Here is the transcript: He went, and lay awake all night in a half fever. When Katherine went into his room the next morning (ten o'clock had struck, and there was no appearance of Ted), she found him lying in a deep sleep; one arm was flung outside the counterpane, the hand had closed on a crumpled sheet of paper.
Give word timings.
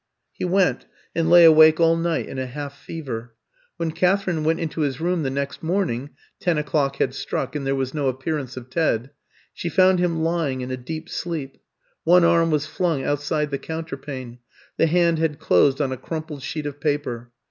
He 0.33 0.45
went, 0.45 0.87
and 1.13 1.29
lay 1.29 1.45
awake 1.45 1.79
all 1.79 1.95
night 1.95 2.27
in 2.27 2.39
a 2.39 2.47
half 2.47 2.75
fever. 2.75 3.35
When 3.77 3.91
Katherine 3.91 4.43
went 4.43 4.59
into 4.59 4.81
his 4.81 4.99
room 4.99 5.21
the 5.21 5.29
next 5.29 5.61
morning 5.61 6.09
(ten 6.39 6.57
o'clock 6.57 6.95
had 6.95 7.13
struck, 7.13 7.55
and 7.55 7.67
there 7.67 7.75
was 7.75 7.93
no 7.93 8.07
appearance 8.07 8.57
of 8.57 8.71
Ted), 8.71 9.11
she 9.53 9.69
found 9.69 9.99
him 9.99 10.23
lying 10.23 10.61
in 10.61 10.71
a 10.71 10.75
deep 10.75 11.07
sleep; 11.07 11.57
one 12.03 12.23
arm 12.25 12.49
was 12.49 12.65
flung 12.65 13.03
outside 13.03 13.51
the 13.51 13.59
counterpane, 13.59 14.39
the 14.75 14.87
hand 14.87 15.19
had 15.19 15.37
closed 15.37 15.79
on 15.79 15.91
a 15.91 15.97
crumpled 15.97 16.41
sheet 16.41 16.65
of 16.65 16.79
paper. 16.79 17.29